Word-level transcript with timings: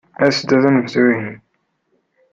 As-d 0.25 0.49
ad 0.55 0.63
nebdu, 0.75 1.03
ihi. 1.13 1.33